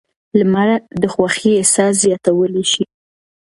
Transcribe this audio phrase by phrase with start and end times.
[0.39, 0.69] لمر
[1.01, 2.83] د خوښۍ احساس زیاتولی شي.